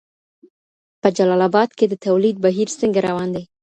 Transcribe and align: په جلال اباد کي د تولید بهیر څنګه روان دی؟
په 1.01 1.07
جلال 1.17 1.41
اباد 1.49 1.69
کي 1.77 1.85
د 1.89 1.93
تولید 2.05 2.35
بهیر 2.45 2.69
څنګه 2.79 2.99
روان 3.09 3.29
دی؟ 3.35 3.43